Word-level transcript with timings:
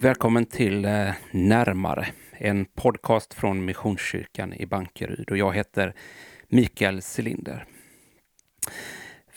Välkommen 0.00 0.46
till 0.46 0.84
eh, 0.84 1.10
Närmare, 1.30 2.06
en 2.32 2.64
podcast 2.64 3.34
från 3.34 3.64
Missionskyrkan 3.64 4.52
i 4.52 4.66
Bankeryd 4.66 5.30
och 5.30 5.36
jag 5.36 5.54
heter 5.54 5.94
Mikael 6.48 7.02
Selinder. 7.02 7.66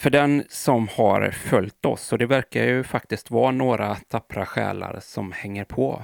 För 0.02 0.09
den 0.09 0.43
som 0.49 0.88
har 0.88 1.31
följt 1.31 1.86
oss, 1.86 2.11
och 2.11 2.18
det 2.18 2.25
verkar 2.25 2.64
ju 2.64 2.83
faktiskt 2.83 3.32
vara 3.32 3.51
några 3.51 3.96
tappra 3.96 4.46
själar 4.46 5.00
som 5.01 5.32
hänger 5.32 5.64
på, 5.64 6.04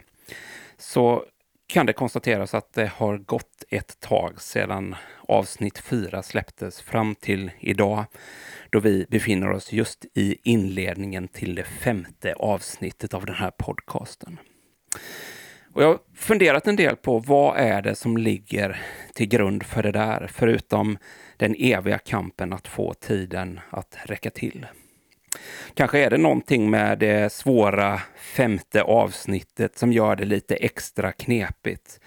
så 0.77 1.23
kan 1.67 1.85
det 1.85 1.93
konstateras 1.93 2.53
att 2.53 2.73
det 2.73 2.91
har 2.95 3.17
gått 3.17 3.63
ett 3.69 3.99
tag 3.99 4.41
sedan 4.41 4.95
avsnitt 5.27 5.79
4 5.79 6.23
släpptes 6.23 6.81
fram 6.81 7.15
till 7.15 7.51
idag, 7.59 8.05
då 8.69 8.79
vi 8.79 9.05
befinner 9.09 9.51
oss 9.51 9.73
just 9.73 10.05
i 10.13 10.37
inledningen 10.43 11.27
till 11.27 11.55
det 11.55 11.63
femte 11.63 12.33
avsnittet 12.33 13.13
av 13.13 13.25
den 13.25 13.35
här 13.35 13.51
podcasten. 13.51 14.39
Och 15.77 15.83
jag 15.83 15.87
har 15.87 15.99
funderat 16.13 16.67
en 16.67 16.75
del 16.75 16.95
på 16.95 17.19
vad 17.19 17.57
är 17.57 17.81
det 17.81 17.95
som 17.95 18.17
ligger 18.17 18.81
till 19.13 19.27
grund 19.27 19.63
för 19.63 19.83
det 19.83 19.91
där, 19.91 20.29
förutom 20.33 20.97
den 21.37 21.55
eviga 21.59 21.97
kampen 21.97 22.53
att 22.53 22.67
få 22.67 22.93
tiden 22.93 23.59
att 23.69 23.97
räcka 24.03 24.29
till. 24.29 24.65
Kanske 25.73 25.99
är 25.99 26.09
det 26.09 26.17
någonting 26.17 26.69
med 26.69 26.99
det 26.99 27.33
svåra 27.33 28.01
femte 28.15 28.83
avsnittet 28.83 29.77
som 29.77 29.93
gör 29.93 30.15
det 30.15 30.25
lite 30.25 30.55
extra 30.55 31.11
knepigt. 31.11 31.99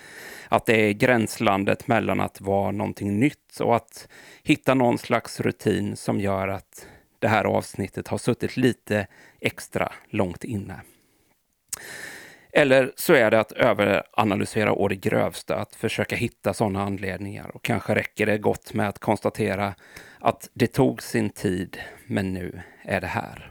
Att 0.48 0.66
det 0.66 0.88
är 0.88 0.92
gränslandet 0.92 1.88
mellan 1.88 2.20
att 2.20 2.40
vara 2.40 2.70
någonting 2.70 3.20
nytt 3.20 3.60
och 3.60 3.76
att 3.76 4.08
hitta 4.42 4.74
någon 4.74 4.98
slags 4.98 5.40
rutin 5.40 5.96
som 5.96 6.20
gör 6.20 6.48
att 6.48 6.86
det 7.18 7.28
här 7.28 7.44
avsnittet 7.44 8.08
har 8.08 8.18
suttit 8.18 8.56
lite 8.56 9.06
extra 9.40 9.92
långt 10.08 10.44
inne. 10.44 10.80
Eller 12.52 12.92
så 12.96 13.12
är 13.14 13.30
det 13.30 13.40
att 13.40 13.52
överanalysera 13.52 14.72
å 14.72 14.88
det 14.88 14.96
grövsta, 14.96 15.56
att 15.56 15.74
försöka 15.74 16.16
hitta 16.16 16.54
sådana 16.54 16.82
anledningar. 16.82 17.50
Och 17.56 17.62
kanske 17.62 17.94
räcker 17.94 18.26
det 18.26 18.38
gott 18.38 18.74
med 18.74 18.88
att 18.88 18.98
konstatera 18.98 19.74
att 20.18 20.50
det 20.54 20.66
tog 20.66 21.02
sin 21.02 21.30
tid, 21.30 21.78
men 22.06 22.34
nu 22.34 22.60
är 22.82 23.00
det 23.00 23.06
här. 23.06 23.50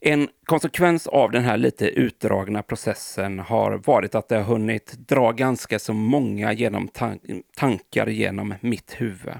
En 0.00 0.28
konsekvens 0.44 1.06
av 1.06 1.30
den 1.30 1.44
här 1.44 1.56
lite 1.56 1.88
utdragna 1.88 2.62
processen 2.62 3.38
har 3.38 3.82
varit 3.84 4.14
att 4.14 4.28
det 4.28 4.36
har 4.36 4.42
hunnit 4.42 4.92
dra 4.92 5.32
ganska 5.32 5.78
så 5.78 5.92
många 5.92 6.52
genom 6.52 6.88
tan 6.88 7.18
tankar 7.56 8.06
genom 8.06 8.54
mitt 8.60 8.94
huvud. 9.00 9.34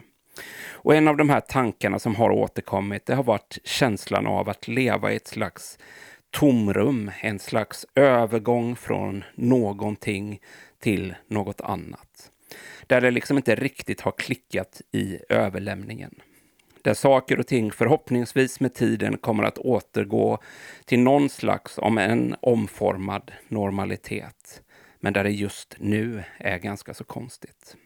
Och 0.70 0.94
en 0.94 1.08
av 1.08 1.16
de 1.16 1.30
här 1.30 1.40
tankarna 1.40 1.98
som 1.98 2.14
har 2.14 2.30
återkommit, 2.30 3.06
det 3.06 3.14
har 3.14 3.22
varit 3.22 3.58
känslan 3.64 4.26
av 4.26 4.48
att 4.48 4.68
leva 4.68 5.12
i 5.12 5.16
ett 5.16 5.28
slags 5.28 5.78
tomrum, 6.30 7.10
en 7.20 7.38
slags 7.38 7.86
övergång 7.94 8.76
från 8.76 9.24
någonting 9.34 10.40
till 10.78 11.14
något 11.28 11.60
annat. 11.60 12.30
Där 12.86 13.00
det 13.00 13.10
liksom 13.10 13.36
inte 13.36 13.54
riktigt 13.54 14.00
har 14.00 14.12
klickat 14.12 14.82
i 14.92 15.18
överlämningen. 15.28 16.14
Där 16.82 16.94
saker 16.94 17.40
och 17.40 17.46
ting 17.46 17.72
förhoppningsvis 17.72 18.60
med 18.60 18.74
tiden 18.74 19.18
kommer 19.18 19.44
att 19.44 19.58
återgå 19.58 20.38
till 20.84 21.00
någon 21.00 21.28
slags, 21.28 21.78
om 21.78 21.98
en 21.98 22.36
omformad 22.40 23.32
normalitet. 23.48 24.62
Men 25.00 25.12
där 25.12 25.24
det 25.24 25.30
just 25.30 25.76
nu 25.78 26.24
är 26.38 26.58
ganska 26.58 26.94
så 26.94 27.04
konstigt. 27.04 27.76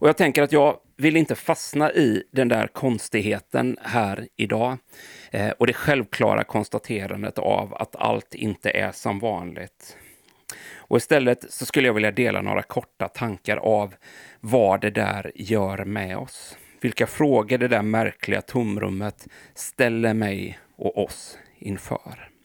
Och 0.00 0.08
jag 0.08 0.16
tänker 0.16 0.42
att 0.42 0.52
jag 0.52 0.78
vill 0.96 1.16
inte 1.16 1.34
fastna 1.34 1.92
i 1.92 2.22
den 2.30 2.48
där 2.48 2.66
konstigheten 2.66 3.76
här 3.82 4.28
idag. 4.36 4.78
Eh, 5.30 5.50
och 5.50 5.66
det 5.66 5.72
självklara 5.72 6.44
konstaterandet 6.44 7.38
av 7.38 7.74
att 7.74 7.96
allt 7.96 8.34
inte 8.34 8.70
är 8.70 8.92
som 8.92 9.18
vanligt. 9.18 9.96
Och 10.76 10.96
istället 10.96 11.52
så 11.52 11.66
skulle 11.66 11.88
jag 11.88 11.94
vilja 11.94 12.10
dela 12.10 12.42
några 12.42 12.62
korta 12.62 13.08
tankar 13.08 13.56
av 13.56 13.94
vad 14.40 14.80
det 14.80 14.90
där 14.90 15.32
gör 15.34 15.84
med 15.84 16.18
oss. 16.18 16.56
Vilka 16.80 17.06
frågor 17.06 17.58
det 17.58 17.68
där 17.68 17.82
märkliga 17.82 18.42
tomrummet 18.42 19.26
ställer 19.54 20.14
mig 20.14 20.58
och 20.76 21.04
oss 21.04 21.38
inför. 21.58 22.37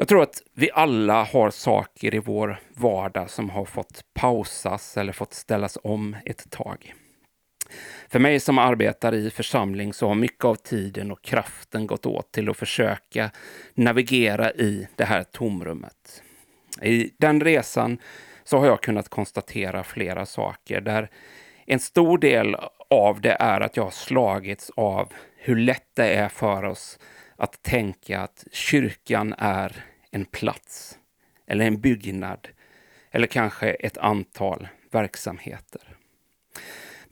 Jag 0.00 0.08
tror 0.08 0.22
att 0.22 0.42
vi 0.54 0.70
alla 0.74 1.24
har 1.24 1.50
saker 1.50 2.14
i 2.14 2.18
vår 2.18 2.60
vardag 2.74 3.30
som 3.30 3.50
har 3.50 3.64
fått 3.64 4.04
pausas 4.14 4.96
eller 4.96 5.12
fått 5.12 5.34
ställas 5.34 5.78
om 5.82 6.16
ett 6.24 6.50
tag. 6.50 6.94
För 8.08 8.18
mig 8.18 8.40
som 8.40 8.58
arbetar 8.58 9.14
i 9.14 9.30
församling 9.30 9.92
så 9.92 10.08
har 10.08 10.14
mycket 10.14 10.44
av 10.44 10.54
tiden 10.54 11.10
och 11.10 11.22
kraften 11.22 11.86
gått 11.86 12.06
åt 12.06 12.32
till 12.32 12.50
att 12.50 12.56
försöka 12.56 13.30
navigera 13.74 14.52
i 14.52 14.88
det 14.96 15.04
här 15.04 15.22
tomrummet. 15.22 16.22
I 16.82 17.10
den 17.18 17.40
resan 17.40 17.98
så 18.44 18.58
har 18.58 18.66
jag 18.66 18.82
kunnat 18.82 19.08
konstatera 19.08 19.84
flera 19.84 20.26
saker 20.26 20.80
där 20.80 21.10
en 21.66 21.80
stor 21.80 22.18
del 22.18 22.56
av 22.90 23.20
det 23.20 23.36
är 23.40 23.60
att 23.60 23.76
jag 23.76 23.84
har 23.84 23.90
slagits 23.90 24.70
av 24.76 25.12
hur 25.36 25.56
lätt 25.56 25.90
det 25.94 26.14
är 26.14 26.28
för 26.28 26.64
oss 26.64 26.98
att 27.36 27.62
tänka 27.62 28.20
att 28.20 28.44
kyrkan 28.52 29.34
är 29.38 29.84
en 30.10 30.24
plats 30.24 30.98
eller 31.46 31.64
en 31.64 31.80
byggnad 31.80 32.48
eller 33.10 33.26
kanske 33.26 33.70
ett 33.70 33.98
antal 33.98 34.68
verksamheter. 34.90 35.82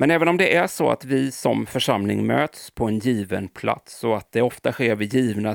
Men 0.00 0.10
även 0.10 0.28
om 0.28 0.36
det 0.36 0.56
är 0.56 0.66
så 0.66 0.90
att 0.90 1.04
vi 1.04 1.30
som 1.30 1.66
församling 1.66 2.26
möts 2.26 2.70
på 2.70 2.84
en 2.84 2.98
given 2.98 3.48
plats 3.48 4.04
och 4.04 4.16
att 4.16 4.32
det 4.32 4.42
ofta 4.42 4.72
sker 4.72 4.94
vid 4.94 5.14
givna 5.14 5.54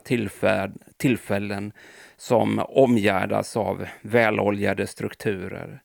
tillfällen 0.98 1.74
som 2.18 2.60
omgärdas 2.60 3.58
av 3.58 3.86
väloljade 4.02 4.88
strukturer, 4.88 5.82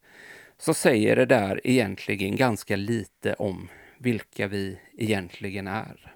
så 0.58 0.74
säger 0.74 1.16
det 1.16 1.26
där 1.26 1.60
egentligen 1.64 2.36
ganska 2.36 2.76
lite 2.76 3.34
om 3.34 3.68
vilka 3.98 4.46
vi 4.46 4.78
egentligen 4.96 5.66
är. 5.66 6.14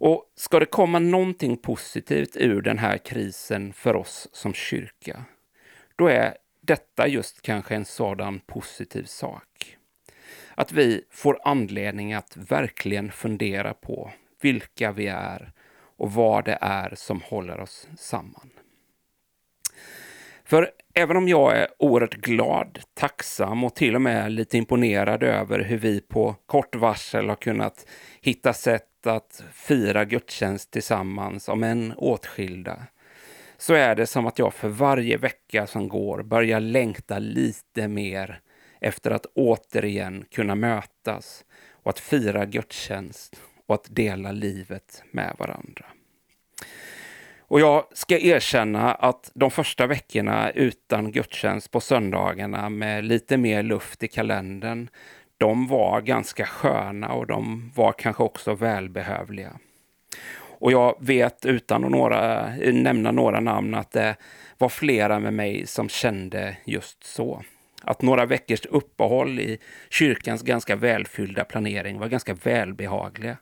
Och 0.00 0.24
ska 0.34 0.60
det 0.60 0.66
komma 0.66 0.98
någonting 0.98 1.56
positivt 1.56 2.36
ur 2.36 2.62
den 2.62 2.78
här 2.78 2.98
krisen 2.98 3.72
för 3.72 3.96
oss 3.96 4.28
som 4.32 4.54
kyrka, 4.54 5.24
då 5.96 6.06
är 6.06 6.36
detta 6.60 7.08
just 7.08 7.42
kanske 7.42 7.74
en 7.74 7.84
sådan 7.84 8.40
positiv 8.40 9.04
sak. 9.04 9.76
Att 10.54 10.72
vi 10.72 11.04
får 11.10 11.40
anledning 11.44 12.12
att 12.12 12.36
verkligen 12.36 13.10
fundera 13.10 13.74
på 13.74 14.10
vilka 14.42 14.92
vi 14.92 15.06
är 15.06 15.52
och 15.96 16.12
vad 16.12 16.44
det 16.44 16.58
är 16.60 16.94
som 16.94 17.20
håller 17.20 17.60
oss 17.60 17.88
samman. 17.98 18.50
För 20.44 20.70
även 20.94 21.16
om 21.16 21.28
jag 21.28 21.58
är 21.58 21.68
oerhört 21.78 22.14
glad, 22.14 22.78
tacksam 22.94 23.64
och 23.64 23.74
till 23.74 23.94
och 23.94 24.02
med 24.02 24.32
lite 24.32 24.58
imponerad 24.58 25.22
över 25.22 25.58
hur 25.58 25.78
vi 25.78 26.00
på 26.00 26.36
kort 26.46 26.76
varsel 26.76 27.28
har 27.28 27.36
kunnat 27.36 27.86
hitta 28.20 28.52
sätt 28.52 28.89
att 29.06 29.44
fira 29.52 30.04
gudstjänst 30.04 30.70
tillsammans, 30.70 31.48
om 31.48 31.62
än 31.62 31.92
åtskilda, 31.96 32.82
så 33.58 33.74
är 33.74 33.94
det 33.94 34.06
som 34.06 34.26
att 34.26 34.38
jag 34.38 34.54
för 34.54 34.68
varje 34.68 35.16
vecka 35.16 35.66
som 35.66 35.88
går 35.88 36.22
börjar 36.22 36.60
längta 36.60 37.18
lite 37.18 37.88
mer 37.88 38.40
efter 38.80 39.10
att 39.10 39.26
återigen 39.34 40.24
kunna 40.30 40.54
mötas 40.54 41.44
och 41.82 41.90
att 41.90 41.98
fira 41.98 42.44
gudstjänst 42.44 43.40
och 43.66 43.74
att 43.74 43.86
dela 43.90 44.32
livet 44.32 45.02
med 45.10 45.36
varandra. 45.38 45.86
Och 47.50 47.60
jag 47.60 47.84
ska 47.92 48.18
erkänna 48.18 48.94
att 48.94 49.30
de 49.34 49.50
första 49.50 49.86
veckorna 49.86 50.50
utan 50.50 51.12
gudstjänst 51.12 51.70
på 51.70 51.80
söndagarna 51.80 52.68
med 52.68 53.04
lite 53.04 53.36
mer 53.36 53.62
luft 53.62 54.02
i 54.02 54.08
kalendern, 54.08 54.88
de 55.40 55.66
var 55.66 56.00
ganska 56.00 56.46
sköna 56.46 57.12
och 57.12 57.26
de 57.26 57.72
var 57.74 57.92
kanske 57.92 58.22
också 58.22 58.54
välbehövliga. 58.54 59.52
Och 60.32 60.72
jag 60.72 60.96
vet 61.00 61.46
utan 61.46 61.84
att 61.84 61.90
några, 61.90 62.48
nämna 62.72 63.12
några 63.12 63.40
namn 63.40 63.74
att 63.74 63.92
det 63.92 64.16
var 64.58 64.68
flera 64.68 65.18
med 65.18 65.34
mig 65.34 65.66
som 65.66 65.88
kände 65.88 66.56
just 66.64 67.04
så. 67.04 67.42
Att 67.82 68.02
några 68.02 68.26
veckors 68.26 68.66
uppehåll 68.66 69.40
i 69.40 69.58
kyrkans 69.90 70.42
ganska 70.42 70.76
välfyllda 70.76 71.44
planering 71.44 71.98
var 71.98 72.08
ganska 72.08 72.34
välbehagliga. 72.34 73.36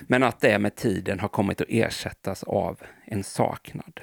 Men 0.00 0.22
att 0.22 0.40
det 0.40 0.58
med 0.58 0.76
tiden 0.76 1.20
har 1.20 1.28
kommit 1.28 1.60
att 1.60 1.66
ersättas 1.70 2.42
av 2.42 2.80
en 3.04 3.24
saknad. 3.24 4.00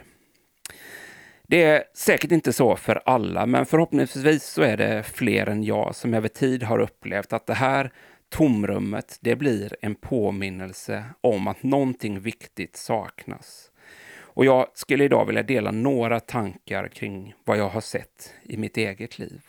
Det 1.47 1.63
är 1.63 1.83
säkert 1.93 2.31
inte 2.31 2.53
så 2.53 2.75
för 2.75 3.01
alla, 3.05 3.45
men 3.45 3.65
förhoppningsvis 3.65 4.43
så 4.43 4.61
är 4.61 4.77
det 4.77 5.03
fler 5.03 5.49
än 5.49 5.63
jag 5.63 5.95
som 5.95 6.13
över 6.13 6.27
tid 6.27 6.63
har 6.63 6.79
upplevt 6.79 7.33
att 7.33 7.45
det 7.45 7.53
här 7.53 7.91
tomrummet, 8.29 9.17
det 9.21 9.35
blir 9.35 9.75
en 9.81 9.95
påminnelse 9.95 11.05
om 11.21 11.47
att 11.47 11.63
någonting 11.63 12.19
viktigt 12.19 12.75
saknas. 12.75 13.71
Och 14.17 14.45
jag 14.45 14.67
skulle 14.73 15.03
idag 15.03 15.25
vilja 15.25 15.43
dela 15.43 15.71
några 15.71 16.19
tankar 16.19 16.87
kring 16.87 17.33
vad 17.43 17.57
jag 17.57 17.69
har 17.69 17.81
sett 17.81 18.33
i 18.43 18.57
mitt 18.57 18.77
eget 18.77 19.19
liv. 19.19 19.41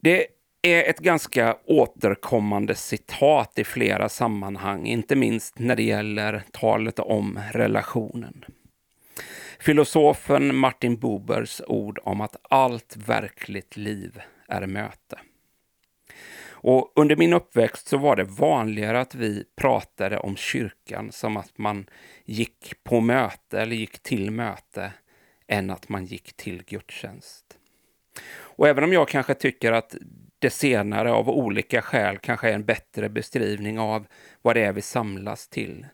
Det 0.00 0.26
är 0.62 0.90
ett 0.90 0.98
ganska 0.98 1.56
återkommande 1.64 2.74
citat 2.74 3.58
i 3.58 3.64
flera 3.64 4.08
sammanhang, 4.08 4.86
inte 4.86 5.16
minst 5.16 5.58
när 5.58 5.76
det 5.76 5.82
gäller 5.82 6.42
talet 6.52 6.98
om 6.98 7.38
relationen. 7.52 8.44
Filosofen 9.58 10.56
Martin 10.56 10.96
Bubers 10.96 11.60
ord 11.66 11.98
om 12.02 12.20
att 12.20 12.36
allt 12.42 12.96
verkligt 12.96 13.76
liv 13.76 14.20
är 14.48 14.66
möte. 14.66 15.18
Och 16.48 16.92
under 16.96 17.16
min 17.16 17.32
uppväxt 17.32 17.88
så 17.88 17.96
var 17.96 18.16
det 18.16 18.24
vanligare 18.24 19.00
att 19.00 19.14
vi 19.14 19.44
pratade 19.56 20.18
om 20.18 20.36
kyrkan 20.36 21.12
som 21.12 21.36
att 21.36 21.58
man 21.58 21.86
gick 22.24 22.74
på 22.84 23.00
möte 23.00 23.60
eller 23.60 23.76
gick 23.76 24.02
till 24.02 24.30
möte 24.30 24.92
än 25.48 25.70
att 25.70 25.88
man 25.88 26.04
gick 26.04 26.36
till 26.36 26.62
gudstjänst. 26.66 27.44
Och 28.28 28.68
även 28.68 28.84
om 28.84 28.92
jag 28.92 29.08
kanske 29.08 29.34
tycker 29.34 29.72
att 29.72 29.96
det 30.38 30.50
senare 30.50 31.12
av 31.12 31.30
olika 31.30 31.82
skäl 31.82 32.18
kanske 32.18 32.50
är 32.50 32.54
en 32.54 32.64
bättre 32.64 33.08
beskrivning 33.08 33.78
av 33.78 34.06
vad 34.42 34.56
det 34.56 34.64
är 34.64 34.72
vi 34.72 34.82
samlas 34.82 35.48
till, 35.48 35.86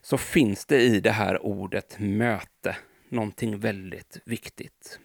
så 0.00 0.18
finns 0.18 0.66
det 0.66 0.80
i 0.80 1.00
det 1.00 1.10
här 1.10 1.46
ordet 1.46 1.96
möte 1.98 2.76
någonting 3.14 3.58
väldigt 3.58 4.18
viktigt. 4.24 4.98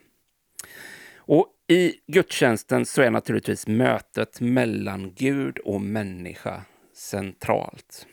Och 1.15 1.47
i 1.67 1.93
gudstjänsten 2.07 2.85
så 2.85 3.01
är 3.01 3.11
naturligtvis 3.11 3.67
mötet 3.67 4.41
mellan 4.41 5.13
Gud 5.13 5.57
och 5.57 5.81
människa 5.81 6.61
centralt. 6.93 8.07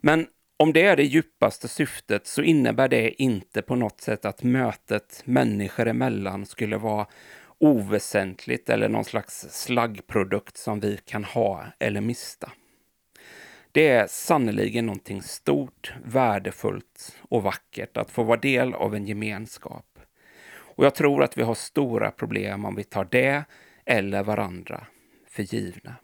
Men 0.00 0.26
om 0.56 0.72
det 0.72 0.82
är 0.82 0.96
det 0.96 1.02
djupaste 1.02 1.68
syftet 1.68 2.26
så 2.26 2.42
innebär 2.42 2.88
det 2.88 3.22
inte 3.22 3.62
på 3.62 3.74
något 3.74 4.00
sätt 4.00 4.24
att 4.24 4.42
mötet 4.42 5.22
människor 5.24 5.88
emellan 5.88 6.46
skulle 6.46 6.76
vara 6.76 7.06
oväsentligt 7.58 8.70
eller 8.70 8.88
någon 8.88 9.04
slags 9.04 9.46
slaggprodukt 9.50 10.56
som 10.56 10.80
vi 10.80 10.98
kan 11.04 11.24
ha 11.24 11.66
eller 11.78 12.00
mista. 12.00 12.52
Det 13.74 13.88
är 13.88 14.06
sannerligen 14.06 14.86
någonting 14.86 15.22
stort, 15.22 15.94
värdefullt 16.04 17.16
och 17.20 17.42
vackert 17.42 17.96
att 17.96 18.10
få 18.10 18.22
vara 18.22 18.40
del 18.40 18.74
av 18.74 18.94
en 18.94 19.06
gemenskap. 19.06 19.98
Och 20.48 20.84
jag 20.84 20.94
tror 20.94 21.22
att 21.22 21.38
vi 21.38 21.42
har 21.42 21.54
stora 21.54 22.10
problem 22.10 22.64
om 22.64 22.74
vi 22.74 22.84
tar 22.84 23.08
det 23.10 23.44
eller 23.84 24.22
varandra 24.22 24.86
för 25.28 25.42
givna. 25.42 25.94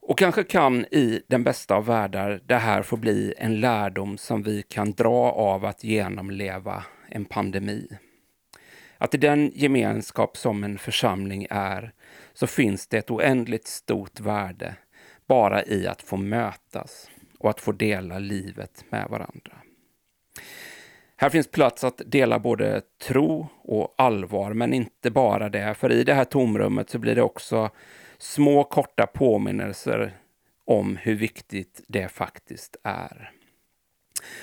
Och 0.00 0.18
kanske 0.18 0.44
kan 0.44 0.84
i 0.84 1.22
den 1.28 1.44
bästa 1.44 1.74
av 1.74 1.86
världar 1.86 2.40
det 2.46 2.58
här 2.58 2.82
få 2.82 2.96
bli 2.96 3.34
en 3.38 3.60
lärdom 3.60 4.18
som 4.18 4.42
vi 4.42 4.62
kan 4.62 4.92
dra 4.92 5.32
av 5.32 5.64
att 5.64 5.84
genomleva 5.84 6.84
en 7.08 7.24
pandemi. 7.24 7.88
Att 8.98 9.14
i 9.14 9.18
den 9.18 9.52
gemenskap 9.54 10.36
som 10.36 10.64
en 10.64 10.78
församling 10.78 11.46
är 11.50 11.92
så 12.32 12.46
finns 12.46 12.86
det 12.86 12.98
ett 12.98 13.10
oändligt 13.10 13.66
stort 13.66 14.20
värde 14.20 14.76
bara 15.26 15.64
i 15.64 15.86
att 15.86 16.02
få 16.02 16.16
mötas 16.16 17.10
och 17.38 17.50
att 17.50 17.60
få 17.60 17.72
dela 17.72 18.18
livet 18.18 18.84
med 18.90 19.06
varandra. 19.10 19.52
Här 21.16 21.30
finns 21.30 21.50
plats 21.50 21.84
att 21.84 22.02
dela 22.06 22.38
både 22.38 22.82
tro 23.02 23.48
och 23.62 23.94
allvar, 23.98 24.52
men 24.52 24.74
inte 24.74 25.10
bara 25.10 25.48
det. 25.48 25.74
För 25.74 25.92
i 25.92 26.04
det 26.04 26.14
här 26.14 26.24
tomrummet 26.24 26.90
så 26.90 26.98
blir 26.98 27.14
det 27.14 27.22
också 27.22 27.70
små 28.18 28.64
korta 28.64 29.06
påminnelser 29.06 30.16
om 30.64 30.96
hur 30.96 31.14
viktigt 31.14 31.84
det 31.88 32.08
faktiskt 32.08 32.76
är. 32.82 33.32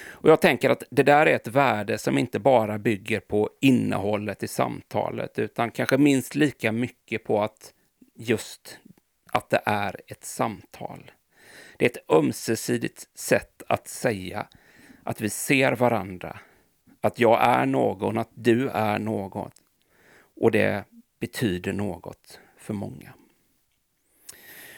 Och 0.09 0.29
jag 0.29 0.41
tänker 0.41 0.69
att 0.69 0.83
det 0.89 1.03
där 1.03 1.25
är 1.25 1.35
ett 1.35 1.47
värde 1.47 1.97
som 1.97 2.17
inte 2.17 2.39
bara 2.39 2.79
bygger 2.79 3.19
på 3.19 3.49
innehållet 3.61 4.43
i 4.43 4.47
samtalet, 4.47 5.39
utan 5.39 5.71
kanske 5.71 5.97
minst 5.97 6.35
lika 6.35 6.71
mycket 6.71 7.23
på 7.23 7.41
att 7.41 7.73
just 8.15 8.79
det 9.53 9.61
är 9.65 10.01
ett 10.07 10.23
samtal. 10.23 11.11
Det 11.77 11.85
är 11.85 11.89
ett 11.89 12.11
ömsesidigt 12.11 13.09
sätt 13.13 13.63
att 13.67 13.87
säga 13.87 14.47
att 15.03 15.21
vi 15.21 15.29
ser 15.29 15.71
varandra, 15.71 16.39
att 17.01 17.19
jag 17.19 17.43
är 17.43 17.65
någon, 17.65 18.17
att 18.17 18.29
du 18.33 18.69
är 18.69 18.99
något. 18.99 19.53
Och 20.35 20.51
det 20.51 20.83
betyder 21.19 21.73
något 21.73 22.39
för 22.57 22.73
många. 22.73 23.13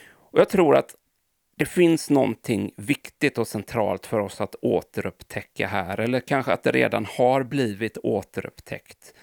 Och 0.08 0.40
jag 0.40 0.50
tror 0.50 0.76
att 0.76 0.96
det 1.56 1.66
finns 1.66 2.10
någonting 2.10 2.74
viktigt 2.78 3.38
och 3.38 3.48
centralt 3.48 4.06
för 4.06 4.20
oss 4.20 4.42
att 4.42 4.56
återupptäcka 4.62 5.68
här, 5.68 6.00
eller 6.00 6.20
kanske 6.20 6.54
att 6.54 6.64
det 6.64 6.72
redan 6.72 7.06
har 7.06 7.44
blivit 7.44 7.98
återupptäckt 7.98 9.14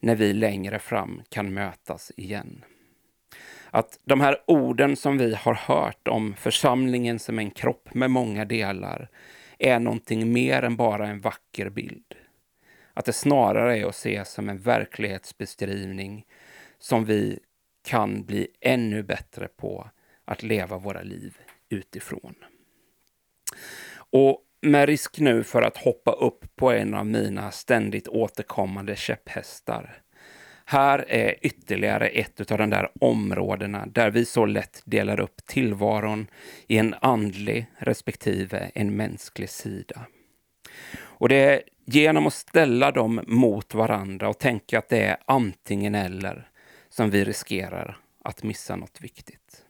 när 0.00 0.14
vi 0.14 0.32
längre 0.32 0.78
fram 0.78 1.22
kan 1.28 1.54
mötas 1.54 2.12
igen. 2.16 2.64
Att 3.70 3.98
de 4.04 4.20
här 4.20 4.42
orden 4.46 4.96
som 4.96 5.18
vi 5.18 5.34
har 5.34 5.54
hört 5.54 6.08
om 6.08 6.34
församlingen 6.34 7.18
som 7.18 7.38
en 7.38 7.50
kropp 7.50 7.94
med 7.94 8.10
många 8.10 8.44
delar 8.44 9.08
är 9.58 9.78
någonting 9.78 10.32
mer 10.32 10.62
än 10.62 10.76
bara 10.76 11.08
en 11.08 11.20
vacker 11.20 11.70
bild. 11.70 12.14
Att 12.94 13.04
det 13.04 13.12
snarare 13.12 13.78
är 13.78 13.86
att 13.86 13.96
se 13.96 14.24
som 14.24 14.48
en 14.48 14.58
verklighetsbeskrivning 14.58 16.26
som 16.78 17.04
vi 17.04 17.38
kan 17.84 18.24
bli 18.24 18.48
ännu 18.60 19.02
bättre 19.02 19.48
på 19.48 19.90
att 20.24 20.42
leva 20.42 20.78
våra 20.78 21.02
liv 21.02 21.36
utifrån. 21.68 22.34
Och 24.10 24.44
med 24.60 24.86
risk 24.88 25.18
nu 25.18 25.44
för 25.44 25.62
att 25.62 25.76
hoppa 25.76 26.12
upp 26.12 26.56
på 26.56 26.72
en 26.72 26.94
av 26.94 27.06
mina 27.06 27.50
ständigt 27.50 28.08
återkommande 28.08 28.96
käpphästar. 28.96 30.02
Här 30.70 31.04
är 31.08 31.34
ytterligare 31.46 32.08
ett 32.08 32.52
av 32.52 32.58
de 32.58 32.70
där 32.70 32.90
områdena 33.00 33.86
där 33.86 34.10
vi 34.10 34.24
så 34.24 34.46
lätt 34.46 34.82
delar 34.84 35.20
upp 35.20 35.46
tillvaron 35.46 36.26
i 36.66 36.78
en 36.78 36.94
andlig 37.00 37.66
respektive 37.78 38.70
en 38.74 38.96
mänsklig 38.96 39.50
sida. 39.50 40.06
Och 40.98 41.28
det 41.28 41.36
är 41.36 41.62
genom 41.84 42.26
att 42.26 42.34
ställa 42.34 42.90
dem 42.90 43.20
mot 43.26 43.74
varandra 43.74 44.28
och 44.28 44.38
tänka 44.38 44.78
att 44.78 44.88
det 44.88 45.02
är 45.02 45.16
antingen 45.24 45.94
eller 45.94 46.48
som 46.88 47.10
vi 47.10 47.24
riskerar 47.24 47.98
att 48.24 48.42
missa 48.42 48.76
något 48.76 49.00
viktigt. 49.00 49.64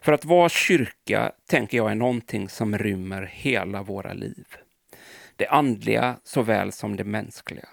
För 0.00 0.12
att 0.12 0.24
vara 0.24 0.48
kyrka 0.48 1.32
tänker 1.46 1.76
jag 1.76 1.90
är 1.90 1.94
någonting 1.94 2.48
som 2.48 2.78
rymmer 2.78 3.22
hela 3.32 3.82
våra 3.82 4.12
liv. 4.12 4.46
Det 5.36 5.48
andliga 5.48 6.16
såväl 6.24 6.72
som 6.72 6.96
det 6.96 7.04
mänskliga. 7.04 7.68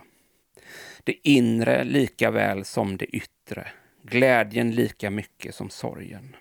Det 1.05 1.29
inre 1.29 1.83
lika 1.83 2.31
väl 2.31 2.65
som 2.65 2.97
det 2.97 3.05
yttre. 3.05 3.67
Glädjen 4.03 4.71
lika 4.71 5.09
mycket 5.09 5.55
som 5.55 5.69
sorgen. 5.69 6.35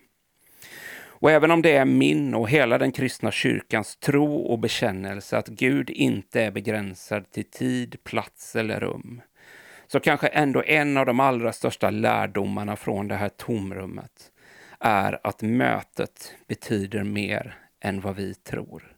Och 1.05 1.31
även 1.31 1.51
om 1.51 1.63
det 1.63 1.77
är 1.77 1.85
min 1.85 2.35
och 2.35 2.51
hela 2.51 2.79
den 2.79 2.93
kristna 2.93 3.31
kyrkans 3.31 3.97
tro 3.97 4.37
och 4.37 4.59
bekännelse 4.59 5.39
att 5.39 5.49
Gud 5.49 5.91
inte 5.91 6.43
är 6.43 6.51
begränsad 6.51 7.31
till 7.31 7.45
tid, 7.45 7.97
plats 8.05 8.57
eller 8.57 8.81
rum, 8.81 9.21
så 9.87 10.01
kanske 10.01 10.27
ändå 10.27 10.63
en 10.67 10.97
av 10.97 11.07
de 11.07 11.21
allra 11.21 11.53
största 11.53 11.91
lärdomarna 11.91 12.77
från 12.77 13.09
det 13.09 13.15
här 13.15 13.29
tomrummet 13.29 14.33
är 14.81 15.21
att 15.27 15.43
mötet 15.43 16.35
betyder 16.47 17.03
mer 17.03 17.59
än 17.81 18.01
vad 18.01 18.17
vi 18.17 18.35
tror. 18.35 18.94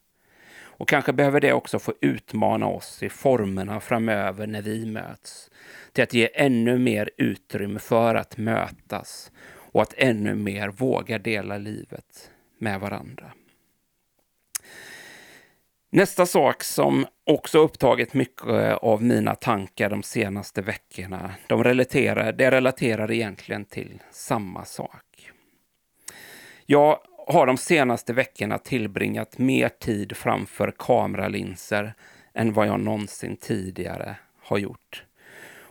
Och 0.79 0.89
kanske 0.89 1.13
behöver 1.13 1.41
det 1.41 1.53
också 1.53 1.79
få 1.79 1.93
utmana 2.01 2.67
oss 2.67 3.03
i 3.03 3.09
formerna 3.09 3.81
framöver 3.81 4.47
när 4.47 4.63
vi 4.63 4.87
möts, 4.87 5.51
till 5.93 6.05
att 6.05 6.15
ge 6.15 6.29
ännu 6.35 6.79
mer 6.79 7.11
utrymme 7.17 7.79
för 7.79 8.15
att 8.15 8.37
mötas 8.37 9.33
och 9.73 9.83
att 9.83 9.95
ännu 9.97 10.35
mer 10.35 10.69
våga 10.69 11.19
dela 11.19 11.59
livet 11.59 12.31
med 12.59 12.81
varandra. 12.81 13.33
Nästa 15.91 16.27
sak 16.27 16.65
som 16.65 17.07
också 17.25 17.59
upptagit 17.59 18.15
mycket 18.15 18.79
av 18.83 19.03
mina 19.03 19.35
tankar 19.35 19.91
de 19.91 20.03
senaste 20.03 20.63
veckorna, 20.63 21.35
de 21.47 21.65
relaterar, 21.65 22.33
det 22.33 22.51
relaterar 22.51 23.11
egentligen 23.11 23.65
till 23.65 24.03
samma 24.11 24.65
sak. 24.65 25.33
Jag 26.67 26.99
har 27.27 27.47
de 27.47 27.57
senaste 27.57 28.13
veckorna 28.13 28.59
tillbringat 28.59 29.39
mer 29.39 29.69
tid 29.69 30.17
framför 30.17 30.75
kameralinser 30.79 31.95
än 32.35 32.53
vad 32.53 32.67
jag 32.67 32.81
någonsin 32.81 33.37
tidigare 33.37 34.17
har 34.43 34.59
gjort. 34.59 35.05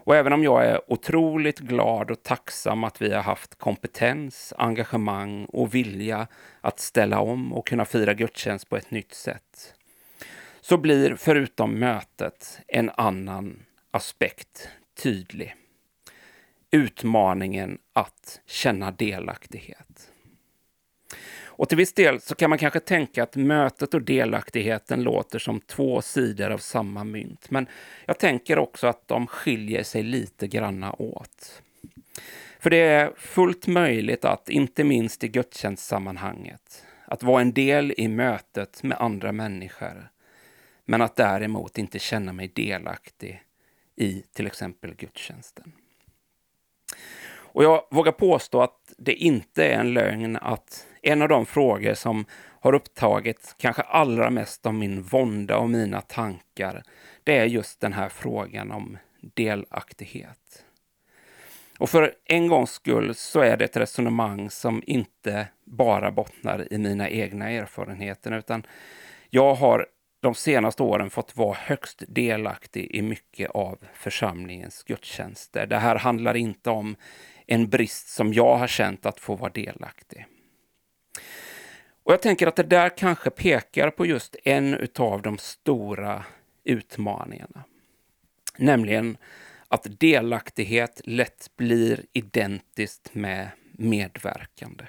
Och 0.06 0.16
även 0.16 0.34
om 0.34 0.44
jag 0.44 0.66
är 0.66 0.92
otroligt 0.92 1.60
glad 1.60 2.12
och 2.12 2.24
tacksam 2.24 2.84
att 2.84 3.02
vi 3.02 3.14
har 3.14 3.22
haft 3.22 3.56
kompetens, 3.56 4.54
engagemang 4.58 5.46
och 5.46 5.76
vilja 5.76 6.28
att 6.62 6.80
ställa 6.80 7.20
om 7.20 7.54
och 7.54 7.68
kunna 7.68 7.86
fira 7.86 8.14
gudstjänst 8.14 8.70
på 8.70 8.78
ett 8.78 8.92
nytt 8.92 9.14
sätt, 9.14 9.74
så 10.62 10.78
blir 10.78 11.16
förutom 11.16 11.80
mötet 11.80 12.60
en 12.68 12.92
annan 12.98 13.60
aspekt 13.92 14.70
tydlig. 15.04 15.56
utmaningen 16.72 17.78
att 17.94 18.42
känna 18.46 18.92
delaktighet. 18.92 20.12
Och 21.58 21.70
till 21.70 21.78
viss 21.78 21.94
del 21.94 22.22
så 22.22 22.36
kan 22.36 22.50
man 22.50 22.60
kanske 22.60 22.80
tänka 22.80 23.24
att 23.24 23.36
mötet 23.36 23.94
och 23.94 24.02
delaktigheten 24.02 25.04
låter 25.04 25.40
som 25.40 25.60
två 25.60 26.02
sidor 26.02 26.52
av 26.52 26.58
samma 26.58 27.04
mynt. 27.04 27.52
Men 27.52 27.68
jag 28.06 28.20
tänker 28.20 28.60
också 28.60 28.88
att 28.88 29.08
de 29.08 29.28
skiljer 29.28 29.84
sig 29.84 30.04
lite 30.04 30.48
granna 30.48 30.94
åt. 30.94 31.62
För 32.60 32.70
det 32.70 32.78
är 32.78 33.12
fullt 33.18 33.68
möjligt 33.68 34.26
att, 34.26 34.50
inte 34.50 34.84
minst 34.84 35.24
i 35.24 35.28
gudstjänstsammanhanget, 35.28 36.86
att 37.06 37.24
vara 37.24 37.42
en 37.42 37.54
del 37.54 37.94
i 37.98 38.08
mötet 38.08 38.84
med 38.84 38.98
andra 39.02 39.32
människor, 39.32 40.10
men 40.86 41.02
att 41.02 41.16
däremot 41.16 41.78
inte 41.78 42.00
känna 42.00 42.34
mig 42.34 42.48
delaktig 42.48 43.44
i 43.96 44.24
till 44.34 44.48
exempel 44.48 44.96
gudstjänsten. 44.96 45.72
Och 47.56 47.64
jag 47.64 47.88
vågar 47.92 48.12
påstå 48.12 48.62
att 48.62 48.94
det 48.98 49.14
inte 49.14 49.66
är 49.66 49.80
en 49.80 49.94
lögn 49.94 50.38
att 50.42 50.88
en 51.06 51.22
av 51.22 51.30
de 51.30 51.46
frågor 51.46 51.94
som 51.94 52.26
har 52.60 52.74
upptagit 52.74 53.56
kanske 53.58 53.82
allra 53.82 54.30
mest 54.30 54.66
av 54.66 54.74
min 54.74 55.02
vånda 55.02 55.58
och 55.58 55.70
mina 55.70 56.02
tankar, 56.02 56.84
det 57.24 57.38
är 57.38 57.46
just 57.46 57.80
den 57.80 57.94
här 57.94 58.10
frågan 58.10 58.72
om 58.72 58.98
delaktighet. 59.22 60.66
Och 61.80 61.90
för 61.90 62.14
en 62.26 62.48
gångs 62.48 62.72
skull 62.72 63.16
så 63.16 63.40
är 63.40 63.58
det 63.58 63.66
ett 63.66 63.78
resonemang 63.78 64.50
som 64.50 64.84
inte 64.86 65.48
bara 65.64 66.12
bottnar 66.12 66.74
i 66.74 66.78
mina 66.78 67.10
egna 67.10 67.50
erfarenheter, 67.50 68.32
utan 68.32 68.66
jag 69.30 69.56
har 69.56 69.88
de 70.20 70.36
senaste 70.36 70.84
åren 70.84 71.10
fått 71.10 71.38
vara 71.38 71.58
högst 71.60 72.04
delaktig 72.08 72.92
i 72.92 73.02
mycket 73.02 73.52
av 73.52 73.78
församlingens 73.94 74.84
gudstjänster. 74.84 75.66
Det 75.66 75.78
här 75.78 75.96
handlar 75.96 76.36
inte 76.38 76.70
om 76.70 76.96
en 77.48 77.70
brist 77.70 78.08
som 78.08 78.34
jag 78.34 78.58
har 78.58 78.68
känt 78.68 79.06
att 79.06 79.20
få 79.20 79.36
vara 79.36 79.52
delaktig. 79.52 80.26
Och 82.04 82.14
jag 82.14 82.22
tänker 82.22 82.48
att 82.48 82.56
det 82.56 82.64
där 82.64 82.98
kanske 82.98 83.30
pekar 83.30 83.90
på 83.90 84.06
just 84.06 84.36
en 84.44 84.88
av 85.00 85.22
de 85.22 85.38
stora 85.38 86.26
utmaningarna. 86.64 87.64
Nämligen 88.58 89.18
att 89.68 90.00
delaktighet 90.00 91.02
lätt 91.04 91.52
blir 91.58 92.06
identiskt 92.14 93.16
med 93.16 93.50
medverkande. 93.72 94.86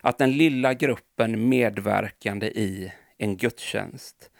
Att 0.00 0.18
den 0.18 0.32
lilla 0.32 0.74
gruppen 0.74 1.48
medverkande 1.48 2.46
i 2.46 2.92
en 3.18 3.36
gudstjänst 3.36 4.30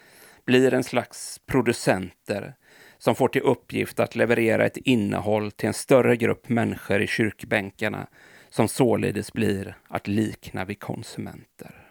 blir 0.45 0.73
en 0.73 0.83
slags 0.83 1.41
producenter 1.45 2.53
som 2.97 3.15
får 3.15 3.27
till 3.27 3.41
uppgift 3.41 3.99
att 3.99 4.15
leverera 4.15 4.65
ett 4.65 4.77
innehåll 4.77 5.51
till 5.51 5.67
en 5.67 5.73
större 5.73 6.15
grupp 6.15 6.49
människor 6.49 7.01
i 7.01 7.07
kyrkbänkarna 7.07 8.07
som 8.55 8.67
således 8.67 9.33
blir 9.33 9.77
att 9.87 10.07
likna 10.07 10.65
vid 10.65 10.79
konsumenter. 10.79 11.87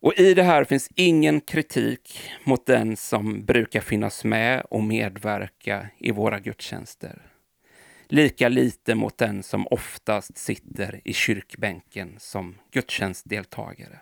Och 0.00 0.14
i 0.18 0.34
det 0.34 0.42
här 0.42 0.64
finns 0.64 0.90
ingen 0.94 1.40
kritik 1.40 2.30
mot 2.44 2.66
den 2.66 2.96
som 2.96 3.44
brukar 3.44 3.80
finnas 3.80 4.24
med 4.24 4.62
och 4.70 4.82
medverka 4.82 5.86
i 5.98 6.10
våra 6.10 6.40
gudstjänster. 6.40 7.22
Lika 8.08 8.48
lite 8.48 8.94
mot 8.94 9.18
den 9.18 9.42
som 9.42 9.66
oftast 9.66 10.38
sitter 10.38 11.00
i 11.04 11.12
kyrkbänken 11.12 12.14
som 12.18 12.54
gudstjänstdeltagare. 12.72 13.98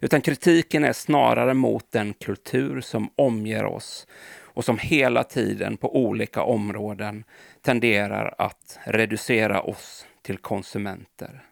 Utan 0.00 0.20
kritiken 0.20 0.84
är 0.84 0.92
snarare 0.92 1.54
mot 1.54 1.90
den 1.90 2.14
kultur 2.14 2.80
som 2.80 3.10
omger 3.16 3.64
oss 3.64 4.06
och 4.54 4.64
som 4.64 4.78
hela 4.78 5.24
tiden 5.24 5.76
på 5.76 5.96
olika 5.96 6.42
områden 6.42 7.24
tenderar 7.60 8.34
att 8.38 8.78
reducera 8.84 9.62
oss 9.62 10.06
till 10.22 10.38
konsumenter. 10.38 11.42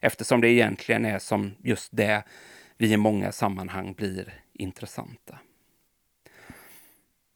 Eftersom 0.00 0.40
det 0.40 0.48
egentligen 0.48 1.04
är 1.04 1.18
som 1.18 1.54
just 1.62 1.88
det 1.92 2.22
vi 2.76 2.92
i 2.92 2.96
många 2.96 3.32
sammanhang 3.32 3.92
blir 3.92 4.34
intressanta. 4.52 5.38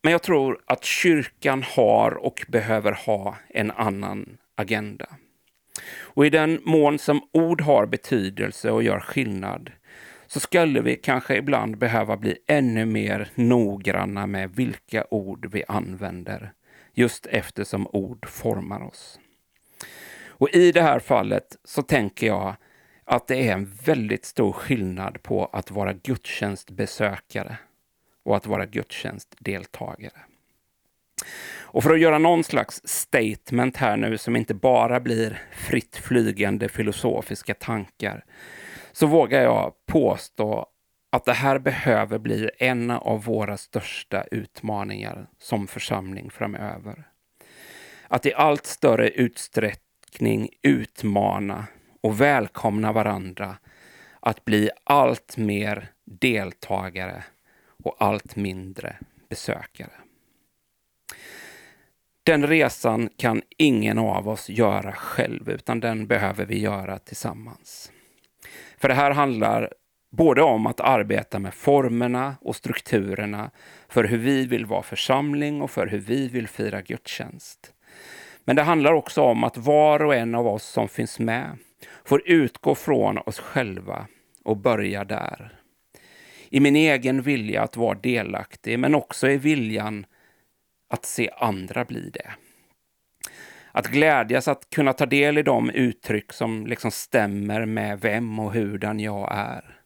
Men 0.03 0.13
jag 0.13 0.23
tror 0.23 0.61
att 0.67 0.85
kyrkan 0.85 1.63
har 1.63 2.11
och 2.11 2.45
behöver 2.49 2.93
ha 2.93 3.37
en 3.49 3.71
annan 3.71 4.39
agenda. 4.55 5.07
Och 5.87 6.27
i 6.27 6.31
den 6.31 6.61
mån 6.65 6.99
som 6.99 7.21
ord 7.33 7.61
har 7.61 7.87
betydelse 7.87 8.71
och 8.71 8.83
gör 8.83 9.01
skillnad 9.01 9.73
så 10.27 10.41
skulle 10.41 10.81
vi 10.81 10.97
kanske 10.97 11.37
ibland 11.37 11.79
behöva 11.79 12.17
bli 12.17 12.39
ännu 12.47 12.85
mer 12.85 13.29
noggranna 13.35 14.27
med 14.27 14.51
vilka 14.51 15.05
ord 15.11 15.47
vi 15.53 15.65
använder, 15.69 16.53
just 16.93 17.27
eftersom 17.27 17.87
ord 17.87 18.29
formar 18.29 18.83
oss. 18.83 19.19
Och 20.39 20.51
i 20.51 20.73
det 20.73 20.83
här 20.83 20.99
fallet 20.99 21.57
så 21.65 21.83
tänker 21.83 22.27
jag 22.27 22.57
att 23.05 23.27
det 23.27 23.49
är 23.49 23.53
en 23.53 23.73
väldigt 23.85 24.25
stor 24.25 24.53
skillnad 24.53 25.23
på 25.23 25.45
att 25.53 25.71
vara 25.71 25.93
gudstjänstbesökare 25.93 27.57
och 28.25 28.37
att 28.37 28.47
vara 28.47 28.67
gudstjänstdeltagare. 28.67 30.21
Och 31.77 31.83
för 31.83 31.91
att 31.95 32.01
göra 32.01 32.19
någon 32.19 32.45
slags 32.45 32.81
statement 32.85 33.77
här 33.77 33.97
nu 33.97 34.19
som 34.19 34.37
inte 34.37 34.55
bara 34.55 35.01
blir 35.01 35.43
fritt 35.53 35.97
flygande 35.97 36.69
filosofiska 36.69 37.55
tankar, 37.55 38.25
så 38.99 39.07
vågar 39.07 39.43
jag 39.43 39.73
påstå 39.87 40.67
att 41.11 41.25
det 41.25 41.33
här 41.33 41.59
behöver 41.59 42.19
bli 42.19 42.51
en 42.59 42.91
av 42.91 43.25
våra 43.25 43.57
största 43.57 44.25
utmaningar 44.31 45.27
som 45.39 45.67
församling 45.67 46.31
framöver. 46.31 47.09
Att 48.09 48.27
i 48.27 48.35
allt 48.35 48.67
större 48.67 49.09
utsträckning 49.09 50.49
utmana 50.63 51.67
och 52.01 52.21
välkomna 52.21 52.93
varandra 52.93 53.57
att 54.21 54.45
bli 54.45 54.71
allt 54.85 55.37
mer 55.37 55.91
deltagare 56.05 57.25
och 57.85 57.97
allt 57.99 58.37
mindre 58.37 58.97
besökare. 59.29 59.93
Den 62.23 62.47
resan 62.47 63.09
kan 63.17 63.43
ingen 63.57 63.99
av 63.99 64.29
oss 64.29 64.49
göra 64.49 64.93
själv, 64.93 65.51
utan 65.51 65.81
den 65.81 66.07
behöver 66.07 66.47
vi 66.47 66.59
göra 66.59 66.99
tillsammans. 66.99 67.93
För 68.87 68.89
det 68.89 68.95
här 68.95 69.11
handlar 69.11 69.73
både 70.17 70.43
om 70.43 70.67
att 70.67 70.81
arbeta 70.81 71.39
med 71.39 71.55
formerna 71.55 72.37
och 72.41 72.57
strukturerna 72.57 73.51
för 73.89 74.05
hur 74.05 74.19
vi 74.19 74.47
vill 74.47 74.67
vara 74.67 74.83
församling 74.83 75.63
och 75.63 75.71
för 75.71 75.87
hur 75.87 75.99
vi 75.99 76.29
vill 76.29 76.49
fira 76.49 76.83
gudstjänst. 76.83 77.73
Men 78.45 78.57
det 78.57 78.63
handlar 78.63 78.93
också 78.93 79.23
om 79.23 79.45
att 79.45 79.57
var 79.57 80.03
och 80.03 80.15
en 80.15 80.35
av 80.35 80.47
oss 80.47 80.65
som 80.65 80.89
finns 80.89 81.19
med 81.19 81.59
får 82.05 82.23
utgå 82.29 82.75
från 82.75 83.19
oss 83.19 83.39
själva 83.39 84.07
och 84.45 84.57
börja 84.57 85.05
där. 85.05 85.59
I 86.51 86.61
min 86.61 86.77
egen 86.77 87.23
vilja 87.23 87.63
att 87.63 87.77
vara 87.77 87.99
delaktig, 87.99 88.79
men 88.79 88.95
också 88.95 89.29
i 89.29 89.37
viljan 89.37 90.07
att 90.91 91.05
se 91.05 91.31
andra 91.37 91.85
bli 91.85 92.11
det. 92.11 92.31
Att 93.77 93.87
glädjas 93.87 94.49
att 94.49 94.71
kunna 94.71 94.93
ta 94.93 95.07
del 95.07 95.39
i 95.39 95.43
de 95.43 95.71
uttryck 95.71 96.33
som 96.33 96.67
liksom 96.67 96.91
stämmer 96.91 97.67
med 97.67 98.01
vem 98.01 98.39
och 98.39 98.53
hurdan 98.53 99.01
jag 99.01 99.29
är. 99.35 99.81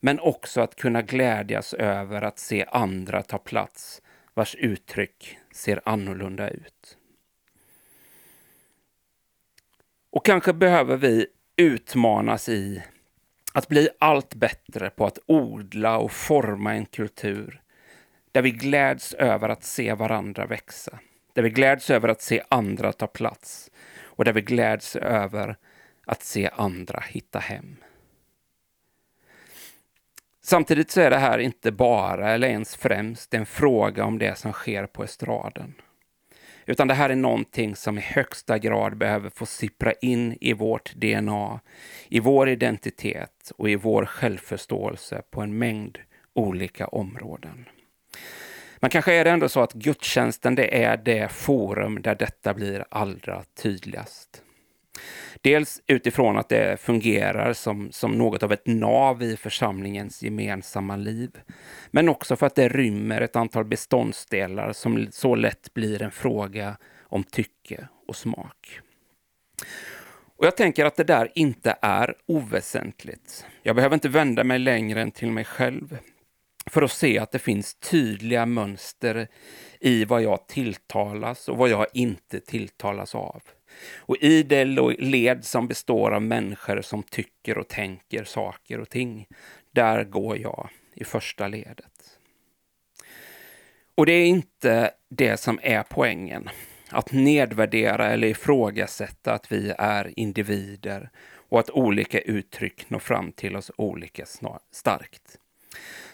Men 0.00 0.20
också 0.20 0.60
att 0.60 0.76
kunna 0.76 1.02
glädjas 1.02 1.74
över 1.74 2.22
att 2.22 2.38
se 2.38 2.64
andra 2.68 3.22
ta 3.22 3.38
plats 3.38 4.02
vars 4.34 4.54
uttryck 4.54 5.38
ser 5.52 5.80
annorlunda 5.84 6.50
ut. 6.50 6.98
Och 10.10 10.24
kanske 10.24 10.52
behöver 10.52 10.96
vi 10.96 11.26
utmanas 11.56 12.48
i 12.48 12.82
att 13.52 13.68
bli 13.68 13.88
allt 13.98 14.34
bättre 14.34 14.90
på 14.90 15.06
att 15.06 15.18
odla 15.26 15.98
och 15.98 16.12
forma 16.12 16.74
en 16.74 16.86
kultur 16.86 17.62
där 18.32 18.42
vi 18.42 18.50
gläds 18.50 19.14
över 19.14 19.48
att 19.48 19.64
se 19.64 19.94
varandra 19.94 20.46
växa. 20.46 20.98
Där 21.36 21.42
vi 21.42 21.50
gläds 21.50 21.90
över 21.90 22.08
att 22.08 22.22
se 22.22 22.42
andra 22.48 22.92
ta 22.92 23.06
plats 23.06 23.70
och 24.02 24.24
där 24.24 24.32
vi 24.32 24.40
gläds 24.40 24.96
över 24.96 25.56
att 26.06 26.22
se 26.22 26.50
andra 26.52 27.00
hitta 27.00 27.38
hem. 27.38 27.76
Samtidigt 30.42 30.90
så 30.90 31.00
är 31.00 31.10
det 31.10 31.18
här 31.18 31.38
inte 31.38 31.72
bara 31.72 32.30
eller 32.30 32.48
ens 32.48 32.76
främst 32.76 33.34
en 33.34 33.46
fråga 33.46 34.04
om 34.04 34.18
det 34.18 34.38
som 34.38 34.52
sker 34.52 34.86
på 34.86 35.04
estraden. 35.04 35.74
Utan 36.66 36.88
det 36.88 36.94
här 36.94 37.10
är 37.10 37.16
någonting 37.16 37.76
som 37.76 37.98
i 37.98 38.00
högsta 38.00 38.58
grad 38.58 38.96
behöver 38.96 39.30
få 39.30 39.46
sippra 39.46 39.92
in 39.92 40.38
i 40.40 40.52
vårt 40.52 40.94
DNA, 40.94 41.60
i 42.08 42.20
vår 42.20 42.48
identitet 42.48 43.52
och 43.56 43.70
i 43.70 43.76
vår 43.76 44.04
självförståelse 44.04 45.22
på 45.30 45.40
en 45.40 45.58
mängd 45.58 45.98
olika 46.34 46.86
områden. 46.86 47.68
Men 48.80 48.90
kanske 48.90 49.14
är 49.14 49.24
det 49.24 49.30
ändå 49.30 49.48
så 49.48 49.60
att 49.60 49.72
gudstjänsten 49.72 50.54
det 50.54 50.84
är 50.84 50.96
det 50.96 51.32
forum 51.32 52.02
där 52.02 52.14
detta 52.14 52.54
blir 52.54 52.84
allra 52.90 53.42
tydligast. 53.62 54.42
Dels 55.40 55.80
utifrån 55.86 56.38
att 56.38 56.48
det 56.48 56.80
fungerar 56.80 57.52
som, 57.52 57.92
som 57.92 58.12
något 58.12 58.42
av 58.42 58.52
ett 58.52 58.66
nav 58.66 59.22
i 59.22 59.36
församlingens 59.36 60.22
gemensamma 60.22 60.96
liv. 60.96 61.30
Men 61.90 62.08
också 62.08 62.36
för 62.36 62.46
att 62.46 62.54
det 62.54 62.68
rymmer 62.68 63.20
ett 63.20 63.36
antal 63.36 63.64
beståndsdelar 63.64 64.72
som 64.72 65.08
så 65.10 65.34
lätt 65.34 65.74
blir 65.74 66.02
en 66.02 66.10
fråga 66.10 66.76
om 67.02 67.24
tycke 67.24 67.88
och 68.08 68.16
smak. 68.16 68.80
Och 70.36 70.46
jag 70.46 70.56
tänker 70.56 70.84
att 70.84 70.96
det 70.96 71.04
där 71.04 71.32
inte 71.34 71.76
är 71.82 72.14
oväsentligt. 72.26 73.46
Jag 73.62 73.76
behöver 73.76 73.94
inte 73.94 74.08
vända 74.08 74.44
mig 74.44 74.58
längre 74.58 75.02
än 75.02 75.10
till 75.10 75.30
mig 75.30 75.44
själv 75.44 75.98
för 76.70 76.82
att 76.82 76.92
se 76.92 77.18
att 77.18 77.32
det 77.32 77.38
finns 77.38 77.74
tydliga 77.74 78.46
mönster 78.46 79.28
i 79.80 80.04
vad 80.04 80.22
jag 80.22 80.46
tilltalas 80.46 81.48
och 81.48 81.56
vad 81.56 81.70
jag 81.70 81.86
inte 81.94 82.40
tilltalas 82.40 83.14
av. 83.14 83.42
Och 83.96 84.16
i 84.16 84.42
det 84.42 84.64
led 84.98 85.44
som 85.44 85.68
består 85.68 86.10
av 86.10 86.22
människor 86.22 86.82
som 86.82 87.02
tycker 87.02 87.58
och 87.58 87.68
tänker 87.68 88.24
saker 88.24 88.80
och 88.80 88.88
ting, 88.88 89.26
där 89.70 90.04
går 90.04 90.38
jag 90.38 90.68
i 90.94 91.04
första 91.04 91.48
ledet. 91.48 92.18
Och 93.94 94.06
det 94.06 94.12
är 94.12 94.26
inte 94.26 94.90
det 95.08 95.36
som 95.36 95.60
är 95.62 95.82
poängen. 95.82 96.48
Att 96.90 97.12
nedvärdera 97.12 98.10
eller 98.10 98.28
ifrågasätta 98.28 99.32
att 99.32 99.52
vi 99.52 99.74
är 99.78 100.18
individer 100.18 101.10
och 101.48 101.60
att 101.60 101.70
olika 101.70 102.20
uttryck 102.20 102.90
når 102.90 102.98
fram 102.98 103.32
till 103.32 103.56
oss 103.56 103.70
olika 103.76 104.26
starkt. 104.70 105.38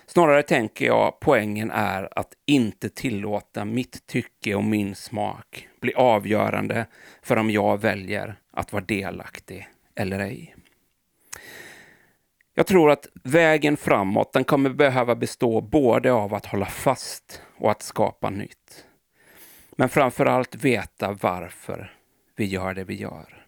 Snarare 0.07 0.43
tänker 0.43 0.87
jag 0.87 1.21
poängen 1.21 1.71
är 1.71 2.19
att 2.19 2.35
inte 2.47 2.89
tillåta 2.89 3.65
mitt 3.65 4.07
tycke 4.07 4.55
och 4.55 4.65
min 4.65 4.95
smak 4.95 5.69
bli 5.81 5.95
avgörande 5.95 6.87
för 7.23 7.37
om 7.37 7.51
jag 7.51 7.81
väljer 7.81 8.39
att 8.53 8.73
vara 8.73 8.85
delaktig 8.85 9.69
eller 9.95 10.21
ej. 10.21 10.57
Jag 12.55 12.67
tror 12.67 12.91
att 12.91 13.07
vägen 13.25 13.77
framåt 13.77 14.33
den 14.33 14.45
kommer 14.45 14.71
behöva 14.71 15.15
bestå 15.15 15.61
både 15.61 16.13
av 16.13 16.35
att 16.35 16.47
hålla 16.47 16.67
fast 16.67 17.43
och 17.57 17.71
att 17.71 17.83
skapa 17.83 18.31
nytt. 18.31 18.87
Men 19.77 19.89
framför 19.89 20.27
allt 20.27 20.55
veta 20.55 21.13
varför 21.13 21.93
vi 22.37 22.45
gör 22.45 22.75
det 22.75 22.85
vi 22.85 22.95
gör. 22.95 23.47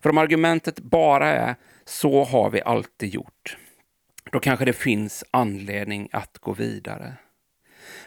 För 0.00 0.10
om 0.10 0.18
argumentet 0.18 0.80
bara 0.80 1.32
är 1.32 1.54
så 1.84 2.24
har 2.24 2.50
vi 2.50 2.62
alltid 2.62 3.14
gjort, 3.14 3.56
då 4.34 4.40
kanske 4.40 4.64
det 4.64 4.72
finns 4.72 5.24
anledning 5.30 6.08
att 6.12 6.38
gå 6.38 6.52
vidare. 6.52 7.14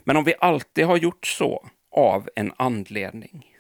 Men 0.04 0.18
om 0.18 0.24
vi 0.24 0.36
alltid 0.40 0.86
har 0.86 0.98
gjort 0.98 1.28
så 1.28 1.70
av 1.92 2.30
en 2.36 2.54
anledning, 2.58 3.56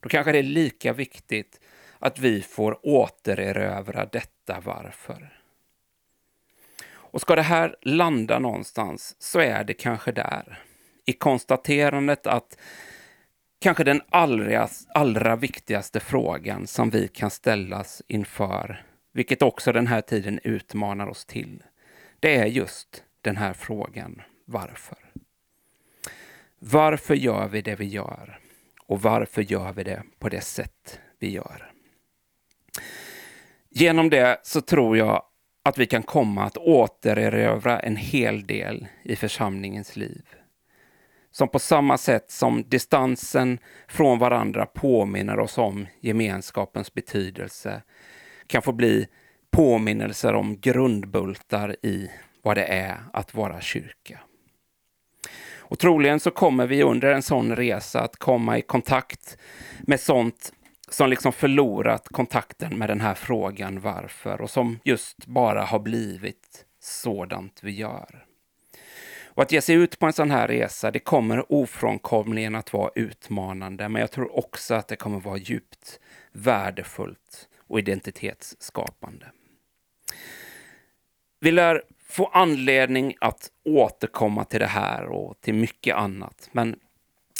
då 0.00 0.08
kanske 0.08 0.32
det 0.32 0.38
är 0.38 0.42
lika 0.42 0.92
viktigt 0.92 1.60
att 1.98 2.18
vi 2.18 2.42
får 2.42 2.86
återerövra 2.86 4.06
detta 4.06 4.60
varför. 4.64 5.40
Och 6.86 7.20
ska 7.20 7.34
det 7.34 7.42
här 7.42 7.76
landa 7.82 8.38
någonstans 8.38 9.16
så 9.18 9.40
är 9.40 9.64
det 9.64 9.74
kanske 9.74 10.12
där. 10.12 10.62
I 11.04 11.12
konstaterandet 11.12 12.26
att 12.26 12.58
kanske 13.60 13.84
den 13.84 14.02
allra, 14.10 14.68
allra 14.94 15.36
viktigaste 15.36 16.00
frågan 16.00 16.66
som 16.66 16.90
vi 16.90 17.08
kan 17.08 17.30
ställas 17.30 18.02
inför, 18.08 18.84
vilket 19.12 19.42
också 19.42 19.72
den 19.72 19.86
här 19.86 20.00
tiden 20.00 20.40
utmanar 20.44 21.06
oss 21.06 21.24
till, 21.24 21.62
det 22.24 22.36
är 22.36 22.46
just 22.46 23.04
den 23.20 23.36
här 23.36 23.52
frågan 23.52 24.22
varför. 24.44 24.98
Varför 26.58 27.14
gör 27.14 27.48
vi 27.48 27.62
det 27.62 27.74
vi 27.74 27.84
gör? 27.84 28.38
Och 28.86 29.02
varför 29.02 29.42
gör 29.42 29.72
vi 29.72 29.84
det 29.84 30.02
på 30.18 30.28
det 30.28 30.40
sätt 30.40 31.00
vi 31.18 31.30
gör? 31.30 31.72
Genom 33.70 34.10
det 34.10 34.40
så 34.42 34.60
tror 34.60 34.96
jag 34.96 35.22
att 35.62 35.78
vi 35.78 35.86
kan 35.86 36.02
komma 36.02 36.44
att 36.44 36.56
återerövra 36.56 37.80
en 37.80 37.96
hel 37.96 38.46
del 38.46 38.86
i 39.02 39.16
församlingens 39.16 39.96
liv. 39.96 40.24
Som 41.30 41.48
på 41.48 41.58
samma 41.58 41.98
sätt 41.98 42.30
som 42.30 42.64
distansen 42.68 43.58
från 43.88 44.18
varandra 44.18 44.66
påminner 44.66 45.40
oss 45.40 45.58
om 45.58 45.86
gemenskapens 46.00 46.94
betydelse 46.94 47.82
kan 48.46 48.62
få 48.62 48.72
bli 48.72 49.08
påminnelser 49.54 50.34
om 50.34 50.60
grundbultar 50.60 51.76
i 51.82 52.10
vad 52.42 52.56
det 52.56 52.64
är 52.64 52.96
att 53.12 53.34
vara 53.34 53.60
kyrka. 53.60 54.20
Och 55.56 55.78
troligen 55.78 56.20
så 56.20 56.30
kommer 56.30 56.66
vi 56.66 56.82
under 56.82 57.12
en 57.12 57.22
sån 57.22 57.56
resa 57.56 58.00
att 58.00 58.16
komma 58.16 58.58
i 58.58 58.62
kontakt 58.62 59.38
med 59.80 60.00
sånt 60.00 60.52
som 60.88 61.10
liksom 61.10 61.32
förlorat 61.32 62.08
kontakten 62.08 62.78
med 62.78 62.88
den 62.88 63.00
här 63.00 63.14
frågan 63.14 63.80
varför 63.80 64.40
och 64.40 64.50
som 64.50 64.78
just 64.84 65.26
bara 65.26 65.64
har 65.64 65.78
blivit 65.78 66.64
sådant 66.80 67.58
vi 67.62 67.70
gör. 67.70 68.26
Och 69.24 69.42
att 69.42 69.52
ge 69.52 69.60
sig 69.60 69.74
ut 69.74 69.98
på 69.98 70.06
en 70.06 70.12
sån 70.12 70.30
här 70.30 70.48
resa, 70.48 70.90
det 70.90 70.98
kommer 70.98 71.52
ofrånkomligen 71.52 72.54
att 72.54 72.72
vara 72.72 72.90
utmanande, 72.94 73.88
men 73.88 74.00
jag 74.00 74.10
tror 74.10 74.38
också 74.38 74.74
att 74.74 74.88
det 74.88 74.96
kommer 74.96 75.20
vara 75.20 75.38
djupt 75.38 76.00
värdefullt 76.32 77.48
och 77.68 77.78
identitetsskapande. 77.78 79.26
Vi 81.44 81.50
lär 81.50 81.82
få 82.08 82.26
anledning 82.26 83.16
att 83.20 83.50
återkomma 83.64 84.44
till 84.44 84.60
det 84.60 84.66
här 84.66 85.04
och 85.04 85.40
till 85.40 85.54
mycket 85.54 85.96
annat, 85.96 86.48
men 86.52 86.76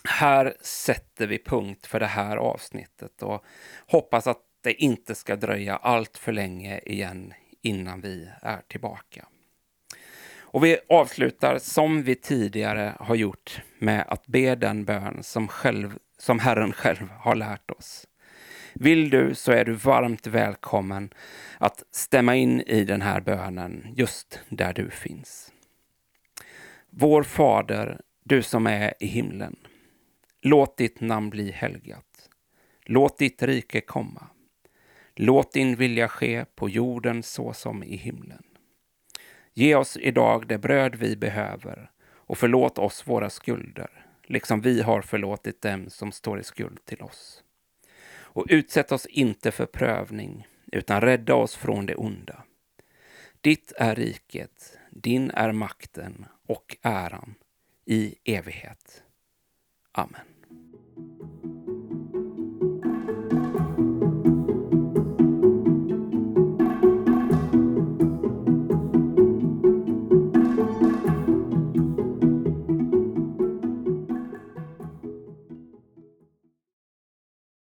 här 0.09 0.55
sätter 0.61 1.27
vi 1.27 1.39
punkt 1.39 1.87
för 1.87 2.01
det 2.01 2.07
här 2.07 2.37
avsnittet 2.37 3.23
och 3.23 3.45
hoppas 3.87 4.27
att 4.27 4.39
det 4.61 4.83
inte 4.83 5.15
ska 5.15 5.37
dröja 5.37 5.77
allt 5.77 6.19
för 6.19 6.33
länge 6.33 6.79
igen 6.79 7.35
innan 7.63 8.01
vi 8.01 8.29
är 8.43 8.61
tillbaka. 8.69 9.27
Och 10.39 10.65
vi 10.65 10.79
avslutar 10.89 11.59
som 11.59 12.03
vi 12.03 12.15
tidigare 12.15 12.97
har 13.01 13.15
gjort 13.15 13.63
med 13.79 14.05
att 14.09 14.27
be 14.27 14.55
den 14.55 14.85
bön 14.85 15.23
som, 15.23 15.49
själv, 15.49 15.99
som 16.19 16.39
Herren 16.39 16.73
själv 16.73 17.09
har 17.11 17.35
lärt 17.35 17.71
oss. 17.71 18.07
Vill 18.75 19.11
du 19.11 19.35
så 19.35 19.53
är 19.53 19.65
du 19.65 19.73
varmt 19.73 20.27
välkommen 20.27 21.11
att 21.59 21.83
stämma 21.91 22.37
in 22.37 22.61
i 22.61 22.85
den 22.85 23.03
här 23.03 23.21
bönen 23.21 23.87
just 23.97 24.41
där 24.49 24.73
du 24.73 24.91
finns. 24.91 25.53
Vår 26.91 27.23
Fader, 27.23 28.01
du 28.25 28.43
som 28.43 28.67
är 28.67 28.95
i 29.01 29.07
himlen. 29.07 29.57
Låt 30.43 30.77
ditt 30.77 31.01
namn 31.01 31.31
bli 31.31 31.51
helgat. 31.51 32.29
Låt 32.85 33.19
ditt 33.19 33.43
rike 33.43 33.81
komma. 33.81 34.27
Låt 35.15 35.53
din 35.53 35.77
vilja 35.77 36.09
ske 36.09 36.45
på 36.45 36.69
jorden 36.69 37.23
så 37.23 37.53
som 37.53 37.83
i 37.83 37.97
himlen. 37.97 38.43
Ge 39.53 39.75
oss 39.75 39.97
idag 39.97 40.47
det 40.49 40.59
bröd 40.59 40.95
vi 40.95 41.17
behöver 41.17 41.91
och 42.07 42.39
förlåt 42.39 42.79
oss 42.79 43.07
våra 43.07 43.31
skulder, 43.31 44.07
liksom 44.23 44.61
vi 44.61 44.83
har 44.83 45.03
förlåtit 45.03 45.63
dem 45.63 45.91
som 45.91 46.13
står 46.13 46.41
i 46.41 46.45
skuld 46.45 46.85
till 46.85 47.03
oss. 47.03 47.45
Och 48.35 48.47
utsätt 48.49 48.93
oss 48.93 49.07
inte 49.07 49.51
för 49.51 49.67
prövning, 49.67 50.47
utan 50.73 51.01
rädda 51.01 51.35
oss 51.35 51.57
från 51.57 51.87
det 51.87 51.95
onda. 51.95 52.43
Ditt 53.41 53.73
är 53.77 53.95
riket, 53.95 54.79
din 54.91 55.31
är 55.31 55.53
makten 55.53 56.27
och 56.47 56.77
äran 56.83 57.35
i 57.85 58.15
evighet. 58.25 59.03
Amen. 59.93 60.34